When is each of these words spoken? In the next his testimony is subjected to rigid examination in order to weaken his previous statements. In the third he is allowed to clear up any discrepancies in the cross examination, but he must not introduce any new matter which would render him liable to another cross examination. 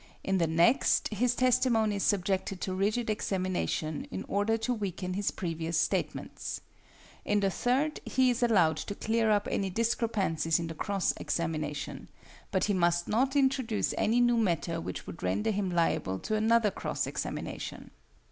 In 0.23 0.39
the 0.39 0.47
next 0.47 1.09
his 1.09 1.35
testimony 1.35 1.97
is 1.97 2.01
subjected 2.01 2.59
to 2.61 2.73
rigid 2.73 3.07
examination 3.07 4.07
in 4.09 4.23
order 4.27 4.57
to 4.57 4.73
weaken 4.73 5.13
his 5.13 5.29
previous 5.29 5.77
statements. 5.79 6.59
In 7.23 7.39
the 7.39 7.51
third 7.51 7.99
he 8.03 8.31
is 8.31 8.41
allowed 8.41 8.77
to 8.77 8.95
clear 8.95 9.29
up 9.29 9.47
any 9.51 9.69
discrepancies 9.69 10.57
in 10.57 10.65
the 10.65 10.73
cross 10.73 11.13
examination, 11.17 12.07
but 12.49 12.63
he 12.63 12.73
must 12.73 13.07
not 13.07 13.35
introduce 13.35 13.93
any 13.95 14.19
new 14.21 14.37
matter 14.37 14.81
which 14.81 15.05
would 15.05 15.21
render 15.21 15.51
him 15.51 15.69
liable 15.69 16.17
to 16.17 16.33
another 16.35 16.71
cross 16.71 17.05
examination. 17.05 17.91